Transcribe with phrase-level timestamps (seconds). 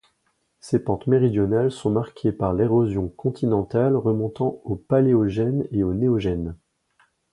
[0.61, 6.57] Ses pentes méridionales sont marquées par l'érosion continentale remontant au Paléogène et au Néogène.